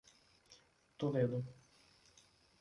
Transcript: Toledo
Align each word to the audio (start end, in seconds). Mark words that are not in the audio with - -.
Toledo 0.99 1.45